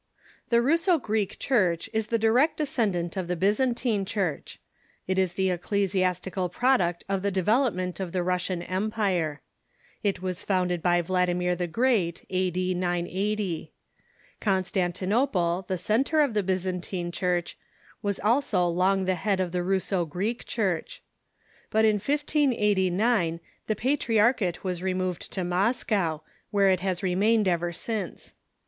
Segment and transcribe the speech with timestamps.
[0.49, 4.59] ]The Russo Greek Church is tlic direct descendant of the Byzantine Church.
[5.05, 9.41] It is the ecclesiastical product of the de velopment of the Russian Empire.
[10.01, 12.49] It was founded bv Origin ^^.;..,^ A,• i i Vladimir the Great, a.
[12.49, 12.73] d.
[12.73, 13.71] 980.
[14.39, 17.55] Constantinople, the centre of the Byzantine Church,
[18.03, 21.03] Avas also long the head of the Russo Greek Church.
[21.69, 28.33] But in 1589 the patriarchate was removed to Moscow, where it has remained ever since.